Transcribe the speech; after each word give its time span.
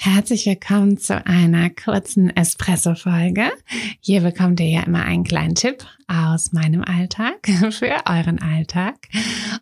Herzlich 0.00 0.46
willkommen 0.46 0.96
zu 0.96 1.26
einer 1.26 1.70
kurzen 1.70 2.30
Espresso-Folge. 2.30 3.50
Hier 3.98 4.20
bekommt 4.20 4.60
ihr 4.60 4.68
ja 4.68 4.82
immer 4.84 5.02
einen 5.02 5.24
kleinen 5.24 5.56
Tipp 5.56 5.84
aus 6.06 6.52
meinem 6.52 6.84
Alltag 6.84 7.44
für 7.70 7.96
euren 8.08 8.40
Alltag. 8.40 8.94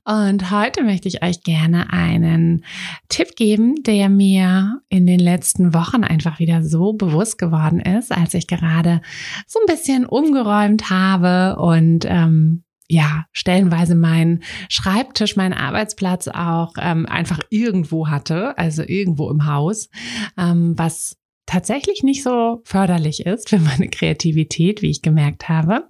Und 0.05 0.51
heute 0.51 0.83
möchte 0.83 1.09
ich 1.09 1.25
euch 1.25 1.43
gerne 1.43 1.91
einen 1.91 2.67
Tipp 3.09 3.35
geben, 3.35 3.83
der 3.85 4.11
mir 4.11 4.83
in 4.91 5.07
den 5.07 5.21
letzten 5.21 5.73
Wochen 5.73 6.05
einfach 6.05 6.39
wieder 6.39 6.63
so 6.63 6.93
bewusst 6.93 7.39
geworden 7.39 7.81
ist, 7.81 8.13
als 8.13 8.35
ich 8.35 8.47
gerade 8.47 9.01
so 9.47 9.59
ein 9.59 9.75
bisschen 9.75 10.05
umgeräumt 10.05 10.91
habe 10.91 11.59
und 11.59 12.05
ähm, 12.07 12.63
ja, 12.89 13.27
stellenweise 13.33 13.95
meinen 13.95 14.43
Schreibtisch, 14.69 15.37
meinen 15.37 15.55
Arbeitsplatz 15.55 16.29
auch 16.29 16.75
ähm, 16.79 17.07
einfach 17.07 17.41
irgendwo 17.51 18.09
hatte, 18.09 18.57
also 18.59 18.83
irgendwo 18.83 19.31
im 19.31 19.47
Haus, 19.47 19.89
ähm, 20.39 20.75
was 20.77 21.17
tatsächlich 21.47 22.03
nicht 22.03 22.23
so 22.23 22.61
förderlich 22.65 23.25
ist 23.25 23.49
für 23.49 23.59
meine 23.59 23.89
Kreativität, 23.89 24.83
wie 24.83 24.91
ich 24.91 25.01
gemerkt 25.01 25.49
habe. 25.49 25.87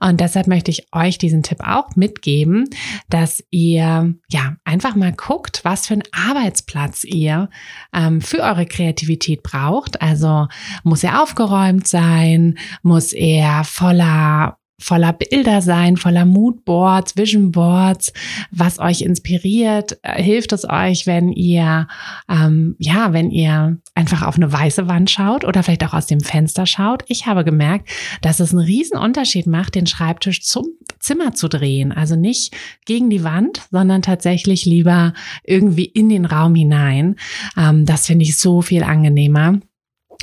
Und 0.00 0.20
deshalb 0.20 0.48
möchte 0.48 0.70
ich 0.70 0.88
euch 0.92 1.16
diesen 1.16 1.42
Tipp 1.42 1.60
auch 1.64 1.94
mitgeben, 1.94 2.68
dass 3.08 3.42
ihr 3.50 4.14
ja 4.28 4.56
einfach 4.64 4.96
mal 4.96 5.12
guckt, 5.12 5.60
was 5.62 5.86
für 5.86 5.94
einen 5.94 6.02
Arbeitsplatz 6.12 7.04
ihr 7.04 7.48
ähm, 7.94 8.20
für 8.20 8.40
eure 8.40 8.66
Kreativität 8.66 9.42
braucht. 9.42 10.02
Also 10.02 10.48
muss 10.82 11.04
er 11.04 11.22
aufgeräumt 11.22 11.86
sein, 11.86 12.58
muss 12.82 13.12
er 13.12 13.62
voller 13.64 14.58
voller 14.78 15.12
Bilder 15.12 15.62
sein, 15.62 15.96
voller 15.96 16.26
Moodboards, 16.26 17.16
Visionboards, 17.16 18.12
was 18.50 18.78
euch 18.78 19.02
inspiriert. 19.02 19.98
Äh, 20.02 20.22
hilft 20.22 20.52
es 20.52 20.68
euch, 20.68 21.06
wenn 21.06 21.32
ihr, 21.32 21.88
ähm, 22.28 22.76
ja, 22.78 23.12
wenn 23.12 23.30
ihr 23.30 23.78
einfach 23.94 24.22
auf 24.22 24.36
eine 24.36 24.52
weiße 24.52 24.86
Wand 24.88 25.10
schaut 25.10 25.44
oder 25.44 25.62
vielleicht 25.62 25.84
auch 25.84 25.94
aus 25.94 26.06
dem 26.06 26.20
Fenster 26.20 26.66
schaut. 26.66 27.04
Ich 27.08 27.26
habe 27.26 27.44
gemerkt, 27.44 27.88
dass 28.20 28.40
es 28.40 28.52
einen 28.52 28.64
riesen 28.64 28.98
Unterschied 28.98 29.46
macht, 29.46 29.74
den 29.74 29.86
Schreibtisch 29.86 30.42
zum 30.42 30.66
Zimmer 30.98 31.32
zu 31.32 31.48
drehen. 31.48 31.92
Also 31.92 32.16
nicht 32.16 32.54
gegen 32.84 33.08
die 33.08 33.24
Wand, 33.24 33.62
sondern 33.70 34.02
tatsächlich 34.02 34.66
lieber 34.66 35.14
irgendwie 35.44 35.86
in 35.86 36.08
den 36.08 36.26
Raum 36.26 36.54
hinein. 36.54 37.16
Ähm, 37.56 37.86
das 37.86 38.06
finde 38.06 38.24
ich 38.24 38.36
so 38.36 38.60
viel 38.60 38.82
angenehmer. 38.82 39.60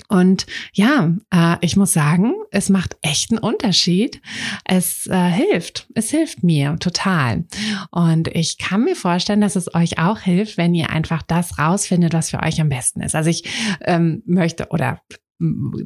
Und 0.07 0.45
ja, 0.73 1.13
äh, 1.31 1.55
ich 1.61 1.75
muss 1.75 1.93
sagen, 1.93 2.33
es 2.51 2.69
macht 2.69 2.97
echt 3.01 3.31
einen 3.31 3.39
Unterschied. 3.39 4.21
Es 4.65 5.07
äh, 5.07 5.29
hilft. 5.29 5.87
Es 5.93 6.09
hilft 6.09 6.43
mir 6.43 6.77
total. 6.79 7.45
Und 7.91 8.27
ich 8.29 8.57
kann 8.57 8.83
mir 8.83 8.95
vorstellen, 8.95 9.41
dass 9.41 9.55
es 9.55 9.73
euch 9.73 9.99
auch 9.99 10.19
hilft, 10.19 10.57
wenn 10.57 10.73
ihr 10.73 10.89
einfach 10.89 11.21
das 11.21 11.57
rausfindet, 11.57 12.13
was 12.13 12.29
für 12.29 12.41
euch 12.41 12.59
am 12.61 12.69
besten 12.69 13.01
ist. 13.01 13.15
Also 13.15 13.29
ich 13.29 13.43
ähm, 13.81 14.23
möchte 14.25 14.67
oder 14.69 15.01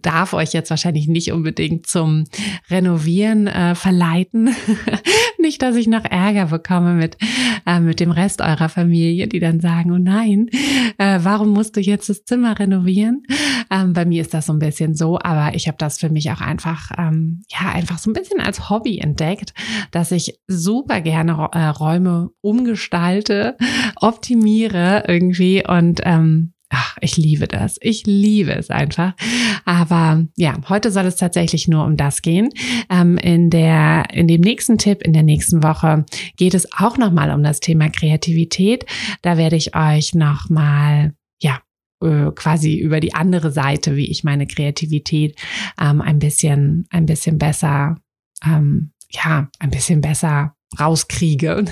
darf 0.02 0.34
euch 0.34 0.54
jetzt 0.54 0.70
wahrscheinlich 0.70 1.08
nicht 1.08 1.32
unbedingt 1.32 1.88
zum 1.88 2.26
Renovieren 2.70 3.48
äh, 3.48 3.76
verleiten. 3.76 4.50
nicht, 5.40 5.62
dass 5.62 5.76
ich 5.76 5.88
noch 5.88 6.04
Ärger 6.04 6.48
bekomme 6.48 6.94
mit, 6.94 7.18
äh, 7.66 7.80
mit 7.80 8.00
dem 8.00 8.12
Rest 8.12 8.42
eurer 8.42 8.70
Familie, 8.70 9.28
die 9.28 9.40
dann 9.40 9.60
sagen, 9.60 9.92
oh 9.92 9.98
nein, 9.98 10.50
äh, 10.98 11.20
warum 11.22 11.50
musst 11.50 11.76
du 11.76 11.82
jetzt 11.82 12.10
das 12.10 12.26
Zimmer 12.26 12.60
renovieren? 12.60 13.24
Ähm, 13.72 13.94
bei 13.94 14.06
mir 14.06 14.22
ist 14.22 14.34
das 14.34 14.48
so 14.48 14.54
ein 14.54 14.60
bisschen 14.60 14.96
so, 14.96 15.20
aber 15.20 15.56
ich 15.56 15.68
habe 15.68 15.78
das 15.78 16.00
für 16.00 16.10
mich 16.10 16.32
auch 16.32 16.42
einfach, 16.42 16.92
ähm, 16.98 17.42
ja, 17.50 17.72
einfach 17.72 17.98
so 17.98 18.10
ein 18.10 18.14
bisschen 18.14 18.40
als 18.40 18.70
Hobby 18.70 19.00
entdeckt, 19.00 19.54
dass 19.92 20.12
ich 20.12 20.40
super 20.48 21.02
gerne 21.02 21.50
äh, 21.52 21.68
Räume 21.68 22.30
umgestalte, 22.42 23.58
optimiere 23.96 25.04
irgendwie 25.08 25.64
und 25.66 26.02
ähm, 26.04 26.54
Ach, 26.70 26.98
ich 27.00 27.16
liebe 27.16 27.48
das. 27.48 27.78
Ich 27.82 28.06
liebe 28.06 28.52
es 28.52 28.70
einfach. 28.70 29.14
Aber 29.64 30.26
ja, 30.36 30.56
heute 30.68 30.92
soll 30.92 31.06
es 31.06 31.16
tatsächlich 31.16 31.68
nur 31.68 31.86
um 31.86 31.96
das 31.96 32.22
gehen. 32.22 32.50
Ähm, 32.90 33.18
in 33.18 33.50
der, 33.50 34.06
in 34.12 34.28
dem 34.28 34.42
nächsten 34.42 34.78
Tipp, 34.78 35.02
in 35.04 35.14
der 35.14 35.24
nächsten 35.24 35.64
Woche 35.64 36.06
geht 36.36 36.54
es 36.54 36.68
auch 36.74 36.98
nochmal 36.98 37.32
um 37.32 37.42
das 37.42 37.62
Thema 37.62 37.90
Kreativität. 37.90 38.86
Da 39.22 39.38
werde 39.38 39.56
ich 39.56 39.76
euch 39.76 40.14
nochmal, 40.14 41.14
ja, 41.42 41.62
äh, 42.02 42.32
quasi 42.36 42.78
über 42.78 43.00
die 43.00 43.14
andere 43.14 43.52
Seite, 43.52 43.96
wie 43.96 44.12
ich 44.12 44.26
meine 44.26 44.46
Kreativität 44.46 45.40
ähm, 45.80 46.02
ein 46.02 46.20
bisschen, 46.20 46.86
ein 46.90 47.06
bisschen 47.06 47.38
besser, 47.38 47.96
ähm, 48.46 48.92
ja, 49.10 49.50
ein 49.60 49.70
bisschen 49.70 50.02
besser 50.02 50.57
rauskriege, 50.80 51.66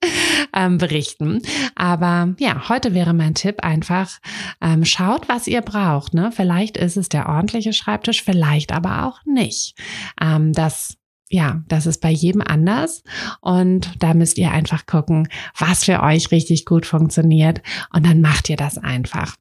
ähm, 0.54 0.78
berichten. 0.78 1.42
Aber 1.74 2.34
ja, 2.38 2.68
heute 2.68 2.94
wäre 2.94 3.14
mein 3.14 3.34
Tipp 3.34 3.62
einfach, 3.62 4.20
ähm, 4.60 4.84
schaut, 4.84 5.28
was 5.28 5.46
ihr 5.46 5.62
braucht. 5.62 6.14
Ne? 6.14 6.30
Vielleicht 6.32 6.76
ist 6.76 6.96
es 6.96 7.08
der 7.08 7.28
ordentliche 7.28 7.72
Schreibtisch, 7.72 8.22
vielleicht 8.22 8.72
aber 8.72 9.06
auch 9.06 9.24
nicht. 9.24 9.74
Ähm, 10.20 10.52
das 10.52 10.96
ja, 11.32 11.62
das 11.66 11.86
ist 11.86 12.02
bei 12.02 12.10
jedem 12.10 12.42
anders 12.42 13.02
und 13.40 13.90
da 14.00 14.12
müsst 14.12 14.36
ihr 14.36 14.50
einfach 14.50 14.84
gucken, 14.84 15.28
was 15.56 15.84
für 15.84 16.02
euch 16.02 16.30
richtig 16.30 16.66
gut 16.66 16.84
funktioniert 16.84 17.62
und 17.90 18.04
dann 18.04 18.20
macht 18.20 18.50
ihr 18.50 18.58
das 18.58 18.76
einfach. 18.76 19.34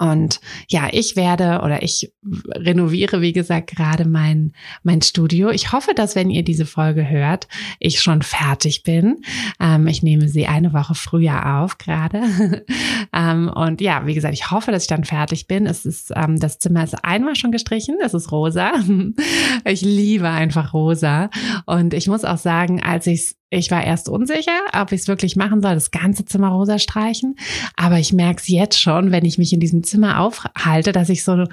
Und 0.00 0.40
ja, 0.68 0.88
ich 0.90 1.14
werde 1.14 1.60
oder 1.62 1.82
ich 1.82 2.10
renoviere, 2.48 3.20
wie 3.20 3.34
gesagt, 3.34 3.68
gerade 3.68 4.06
mein, 4.06 4.52
mein 4.82 5.02
Studio. 5.02 5.50
Ich 5.50 5.72
hoffe, 5.72 5.92
dass 5.94 6.16
wenn 6.16 6.30
ihr 6.30 6.42
diese 6.42 6.64
Folge 6.64 7.06
hört, 7.06 7.48
ich 7.78 8.00
schon 8.00 8.22
fertig 8.22 8.82
bin. 8.82 9.18
Ähm, 9.60 9.86
ich 9.86 10.02
nehme 10.02 10.28
sie 10.28 10.46
eine 10.46 10.72
Woche 10.72 10.94
früher 10.94 11.58
auf 11.58 11.76
gerade. 11.76 12.22
ähm, 13.12 13.50
und 13.54 13.82
ja, 13.82 14.06
wie 14.06 14.14
gesagt, 14.14 14.32
ich 14.32 14.50
hoffe, 14.50 14.72
dass 14.72 14.84
ich 14.84 14.88
dann 14.88 15.04
fertig 15.04 15.46
bin. 15.46 15.66
Es 15.66 15.84
ist, 15.84 16.12
ähm, 16.16 16.40
das 16.40 16.58
Zimmer 16.58 16.82
ist 16.82 17.04
einmal 17.04 17.36
schon 17.36 17.52
gestrichen. 17.52 17.98
Es 18.02 18.14
ist 18.14 18.32
rosa. 18.32 18.72
ich 19.66 19.82
liebe 19.82 20.30
einfach 20.30 20.72
rosa. 20.72 21.28
Und 21.66 21.92
ich 21.92 22.08
muss 22.08 22.24
auch 22.24 22.38
sagen, 22.38 22.82
als 22.82 23.06
ich 23.06 23.36
ich 23.52 23.70
war 23.72 23.84
erst 23.84 24.08
unsicher, 24.08 24.60
ob 24.72 24.92
ich 24.92 25.00
es 25.00 25.08
wirklich 25.08 25.34
machen 25.34 25.60
soll, 25.60 25.74
das 25.74 25.90
ganze 25.90 26.24
Zimmer 26.24 26.50
rosa 26.50 26.78
streichen. 26.78 27.34
Aber 27.76 27.98
ich 27.98 28.12
merke 28.12 28.40
es 28.40 28.48
jetzt 28.48 28.80
schon, 28.80 29.10
wenn 29.10 29.24
ich 29.24 29.38
mich 29.38 29.52
in 29.52 29.58
diesem 29.58 29.82
Zimmer 29.90 30.20
aufhalte, 30.20 30.92
dass 30.92 31.08
ich 31.08 31.24
so 31.24 31.44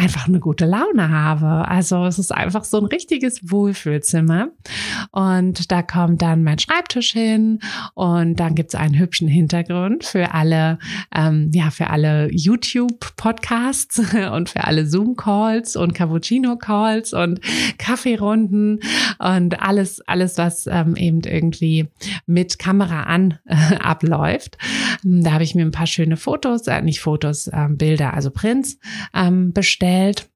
einfach 0.00 0.28
eine 0.28 0.40
gute 0.40 0.64
Laune 0.64 1.10
habe. 1.10 1.68
Also 1.68 2.06
es 2.06 2.18
ist 2.18 2.32
einfach 2.32 2.64
so 2.64 2.78
ein 2.78 2.86
richtiges 2.86 3.50
Wohlfühlzimmer. 3.50 4.48
Und 5.12 5.70
da 5.70 5.82
kommt 5.82 6.22
dann 6.22 6.42
mein 6.42 6.58
Schreibtisch 6.58 7.12
hin 7.12 7.60
und 7.94 8.40
dann 8.40 8.54
gibt 8.54 8.70
es 8.70 8.80
einen 8.80 8.98
hübschen 8.98 9.28
Hintergrund 9.28 10.04
für 10.04 10.32
alle, 10.32 10.78
ähm, 11.14 11.50
ja, 11.52 11.70
für 11.70 11.90
alle 11.90 12.30
YouTube-Podcasts 12.32 14.00
und 14.32 14.48
für 14.48 14.64
alle 14.64 14.86
Zoom-Calls 14.86 15.76
und 15.76 15.94
Cappuccino-Calls 15.94 17.12
und 17.12 17.40
Kaffeerunden 17.76 18.80
und 19.18 19.60
alles, 19.60 20.00
alles, 20.08 20.38
was 20.38 20.66
ähm, 20.66 20.96
eben 20.96 21.20
irgendwie 21.24 21.88
mit 22.24 22.58
Kamera 22.58 23.02
an 23.02 23.38
äh, 23.44 23.76
abläuft. 23.80 24.56
Da 25.02 25.32
habe 25.32 25.44
ich 25.44 25.54
mir 25.54 25.62
ein 25.62 25.70
paar 25.70 25.86
schöne 25.86 26.16
Fotos, 26.16 26.66
äh, 26.66 26.82
nicht 26.82 27.00
Fotos, 27.00 27.48
äh, 27.48 27.68
Bilder, 27.70 28.14
also 28.14 28.30
Prints 28.30 28.78
ähm, 29.14 29.52
bestellt. 29.52 30.30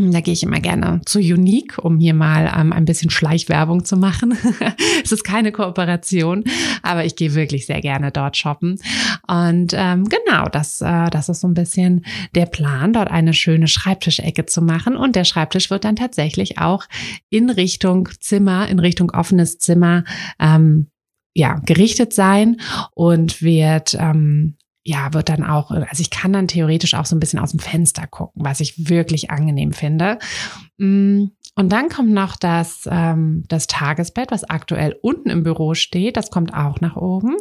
Da 0.00 0.20
gehe 0.20 0.32
ich 0.32 0.44
immer 0.44 0.60
gerne 0.60 1.00
zu 1.06 1.18
Unique, 1.18 1.76
um 1.78 1.98
hier 1.98 2.14
mal 2.14 2.52
ähm, 2.56 2.72
ein 2.72 2.84
bisschen 2.84 3.10
Schleichwerbung 3.10 3.84
zu 3.84 3.96
machen. 3.96 4.38
es 5.04 5.10
ist 5.10 5.24
keine 5.24 5.50
Kooperation, 5.50 6.44
aber 6.84 7.04
ich 7.04 7.16
gehe 7.16 7.34
wirklich 7.34 7.66
sehr 7.66 7.80
gerne 7.80 8.12
dort 8.12 8.36
shoppen. 8.36 8.78
Und 9.26 9.72
ähm, 9.74 10.08
genau, 10.08 10.48
das, 10.48 10.80
äh, 10.82 11.10
das 11.10 11.28
ist 11.28 11.40
so 11.40 11.48
ein 11.48 11.54
bisschen 11.54 12.04
der 12.36 12.46
Plan, 12.46 12.92
dort 12.92 13.10
eine 13.10 13.34
schöne 13.34 13.66
Schreibtischecke 13.66 14.46
zu 14.46 14.62
machen. 14.62 14.96
Und 14.96 15.16
der 15.16 15.24
Schreibtisch 15.24 15.68
wird 15.68 15.82
dann 15.82 15.96
tatsächlich 15.96 16.58
auch 16.58 16.84
in 17.28 17.50
Richtung 17.50 18.08
Zimmer, 18.20 18.68
in 18.68 18.78
Richtung 18.78 19.10
offenes 19.10 19.58
Zimmer 19.58 20.04
ähm, 20.38 20.90
ja, 21.38 21.60
gerichtet 21.64 22.12
sein 22.12 22.60
und 22.94 23.42
wird 23.42 23.96
ähm, 23.98 24.56
ja, 24.84 25.12
wird 25.12 25.28
dann 25.28 25.44
auch, 25.44 25.70
also 25.70 26.00
ich 26.00 26.08
kann 26.08 26.32
dann 26.32 26.48
theoretisch 26.48 26.94
auch 26.94 27.04
so 27.04 27.14
ein 27.14 27.20
bisschen 27.20 27.38
aus 27.38 27.50
dem 27.50 27.60
Fenster 27.60 28.06
gucken, 28.06 28.42
was 28.42 28.60
ich 28.60 28.88
wirklich 28.88 29.30
angenehm 29.30 29.72
finde. 29.72 30.18
Mm, 30.78 31.26
und 31.54 31.72
dann 31.72 31.90
kommt 31.90 32.10
noch 32.10 32.36
das, 32.36 32.88
ähm, 32.90 33.44
das 33.48 33.66
Tagesbett, 33.66 34.30
was 34.30 34.48
aktuell 34.48 34.96
unten 35.02 35.28
im 35.28 35.42
Büro 35.42 35.74
steht. 35.74 36.16
Das 36.16 36.30
kommt 36.30 36.54
auch 36.54 36.80
nach 36.80 36.96
oben, 36.96 37.36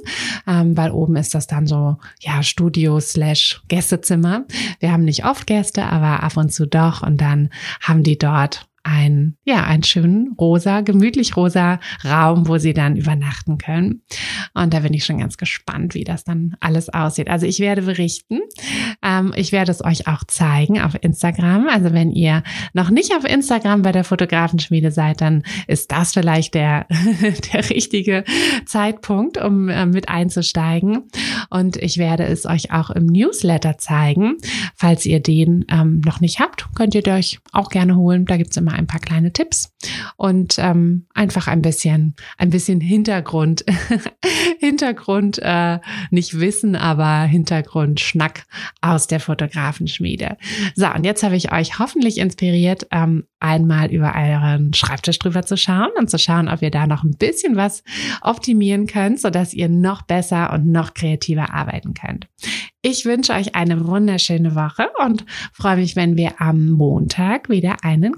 ähm, 0.45 0.75
weil 0.75 0.91
oben 0.91 1.15
ist 1.15 1.33
das 1.35 1.47
dann 1.47 1.67
so, 1.67 1.97
ja, 2.19 2.44
Studio 2.44 2.99
slash 2.99 3.61
Gästezimmer. 3.69 4.45
Wir 4.79 4.91
haben 4.91 5.05
nicht 5.05 5.23
oft 5.23 5.47
Gäste, 5.47 5.85
aber 5.85 6.23
ab 6.23 6.35
und 6.35 6.51
zu 6.51 6.67
doch. 6.67 7.01
Und 7.01 7.21
dann 7.21 7.49
haben 7.79 8.03
die 8.03 8.17
dort 8.17 8.67
ein, 8.88 9.36
ja, 9.44 9.66
einen 9.66 9.84
schönen 9.84 10.34
rosa, 10.39 10.80
gemütlich 10.80 11.36
rosa 11.36 11.80
Raum, 12.06 12.48
wo 12.48 12.57
sie 12.57 12.74
dann 12.74 12.95
übernachten 12.95 13.57
können. 13.57 14.01
Und 14.54 14.74
da 14.74 14.80
bin 14.80 14.94
ich 14.94 15.04
schon 15.04 15.19
ganz 15.19 15.38
gespannt, 15.38 15.94
wie 15.94 16.06
das 16.06 16.24
dann 16.24 16.56
alles 16.62 16.88
aussieht. 16.89 17.30
Also 17.30 17.45
ich 17.45 17.60
werde 17.60 17.81
berichten. 17.81 18.39
Ähm, 19.04 19.34
ich 19.36 19.51
werde 19.51 19.72
es 19.72 19.84
euch 19.84 20.07
auch 20.07 20.24
zeigen 20.24 20.80
auf 20.80 20.95
Instagram. 21.01 21.68
Also 21.68 21.92
wenn 21.92 22.12
ihr 22.12 22.44
noch 22.74 22.89
nicht 22.89 23.13
auf 23.13 23.25
Instagram 23.25 23.81
bei 23.81 23.92
der 23.92 24.06
Fotografenschmiede 24.06 24.92
seid, 24.92 25.19
dann 25.19 25.44
ist 25.68 25.92
das 25.92 26.13
vielleicht 26.13 26.54
der, 26.54 26.88
der 27.54 27.69
richtige 27.69 28.24
Zeitpunkt, 28.66 29.38
um 29.38 29.68
äh, 29.68 29.86
mit 29.86 30.07
einzusteigen. 30.07 31.04
Und 31.50 31.75
ich 31.75 31.98
werde 31.98 32.24
es 32.24 32.45
euch 32.45 32.72
auch 32.72 32.90
im 32.90 33.06
Newsletter 33.06 33.78
zeigen. 33.78 34.38
Falls 34.75 35.06
ihr 35.06 35.19
den 35.19 35.66
ähm, 35.69 36.01
noch 36.06 36.22
nicht 36.22 36.40
habt, 36.40 36.68
könnt 36.74 36.95
ihr 36.95 37.06
euch 37.07 37.40
auch 37.51 37.69
gerne 37.69 37.98
holen. 37.98 38.25
Da 38.25 38.38
gibt's 38.38 38.56
immer 38.56 38.76
ein 38.77 38.88
paar 38.88 39.00
kleine 39.00 39.33
Tipps 39.33 39.74
und 40.15 40.56
ähm, 40.59 41.07
einfach 41.13 41.47
ein 41.47 41.62
bisschen, 41.62 42.15
ein 42.38 42.50
bisschen 42.50 42.79
Hintergrund, 42.79 43.65
Hintergrund, 44.59 45.39
äh, 45.41 45.79
nicht 46.12 46.39
Wissen, 46.39 46.75
aber 46.75 47.24
Hintergrund 47.24 48.00
Schnack 48.00 48.45
aus 48.81 49.07
der 49.07 49.19
Fotografenschmiede. 49.19 50.38
So, 50.75 50.88
und 50.88 51.06
jetzt 51.06 51.24
habe 51.24 51.35
ich 51.35 51.51
euch 51.51 51.79
hoffentlich 51.79 52.18
inspiriert, 52.18 52.88
ähm, 52.91 53.25
einmal 53.39 53.91
über 53.91 54.13
euren 54.15 54.74
Schreibtisch 54.74 55.19
drüber 55.19 55.44
zu 55.44 55.57
schauen 55.57 55.91
und 55.97 56.09
zu 56.09 56.18
schauen, 56.18 56.50
ob 56.50 56.62
ihr 56.62 56.71
da 56.71 56.88
noch 56.88 57.03
ein 57.03 57.18
bisschen 57.18 57.56
was 57.56 57.83
optimieren 58.21 58.88
könnt, 58.88 59.19
sodass 59.19 59.53
ihr 59.53 59.69
noch 59.69 60.01
besser 60.01 60.53
und 60.53 60.71
noch 60.71 60.94
kreativer 60.94 61.53
arbeiten 61.53 61.94
könnt. 61.94 62.27
Ich 62.81 63.06
wünsche 63.06 63.33
euch 63.33 63.56
eine 63.56 63.85
wunderschöne 63.85 64.56
Woche 64.56 64.89
und 65.03 65.25
freue 65.51 65.77
mich, 65.77 65.95
wenn 65.95 66.15
wir 66.15 66.39
am 66.41 66.69
Montag 66.69 67.50
wieder 67.50 67.83
einen 67.83 68.18